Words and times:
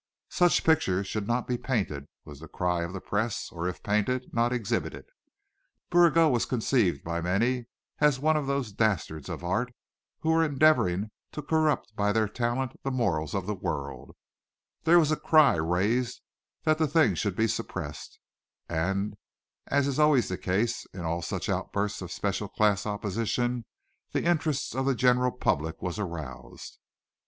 Such 0.31 0.63
pictures 0.63 1.05
should 1.05 1.27
not 1.27 1.45
be 1.45 1.59
painted, 1.59 2.07
was 2.25 2.39
the 2.39 2.47
cry 2.47 2.81
of 2.81 2.91
the 2.91 2.99
press; 2.99 3.49
or 3.51 3.67
if 3.67 3.83
painted, 3.83 4.33
not 4.33 4.51
exhibited. 4.51 5.05
Bouguereau 5.91 6.27
was 6.29 6.45
conceived 6.47 7.01
of 7.01 7.03
by 7.03 7.21
many 7.21 7.67
as 7.99 8.17
one 8.19 8.35
of 8.35 8.47
those 8.47 8.71
dastards 8.71 9.29
of 9.29 9.43
art 9.43 9.71
who 10.21 10.31
were 10.31 10.43
endeavoring 10.43 11.11
to 11.33 11.43
corrupt 11.43 11.95
by 11.95 12.11
their 12.11 12.27
talent 12.27 12.81
the 12.81 12.89
morals 12.89 13.35
of 13.35 13.45
the 13.45 13.53
world; 13.53 14.15
there 14.85 14.97
was 14.97 15.11
a 15.11 15.15
cry 15.15 15.53
raised 15.57 16.21
that 16.63 16.79
the 16.79 16.87
thing 16.87 17.13
should 17.13 17.35
be 17.35 17.47
suppressed; 17.47 18.19
and 18.67 19.15
as 19.67 19.85
is 19.87 19.99
always 19.99 20.29
the 20.29 20.35
case 20.39 20.83
in 20.95 21.01
all 21.01 21.21
such 21.21 21.47
outbursts 21.47 22.01
of 22.01 22.11
special 22.11 22.47
class 22.47 22.87
opposition, 22.87 23.65
the 24.13 24.23
interest 24.23 24.73
of 24.75 24.87
the 24.87 24.95
general 24.95 25.29
public 25.31 25.79
was 25.79 25.99
aroused. 25.99 26.79